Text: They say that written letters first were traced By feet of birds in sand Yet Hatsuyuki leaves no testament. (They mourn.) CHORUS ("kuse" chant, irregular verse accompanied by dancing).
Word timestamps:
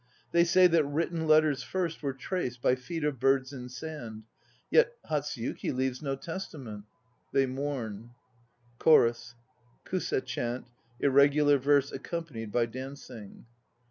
They 0.31 0.45
say 0.45 0.65
that 0.65 0.83
written 0.83 1.27
letters 1.27 1.61
first 1.61 2.01
were 2.01 2.15
traced 2.15 2.59
By 2.59 2.73
feet 2.73 3.03
of 3.03 3.19
birds 3.19 3.53
in 3.53 3.69
sand 3.69 4.23
Yet 4.71 4.93
Hatsuyuki 5.07 5.71
leaves 5.71 6.01
no 6.01 6.15
testament. 6.15 6.85
(They 7.33 7.45
mourn.) 7.45 8.09
CHORUS 8.79 9.35
("kuse" 9.87 10.23
chant, 10.25 10.65
irregular 10.99 11.59
verse 11.59 11.91
accompanied 11.91 12.51
by 12.51 12.65
dancing). 12.65 13.45